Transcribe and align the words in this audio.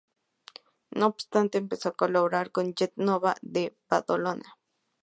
No 0.89 1.05
obstante, 1.05 1.59
empezó 1.59 1.89
a 1.89 1.95
colaborar 1.95 2.51
con 2.51 2.73
"Gent 2.75 2.93
Nova" 2.95 3.35
de 3.43 3.77
Badalona. 3.87 4.57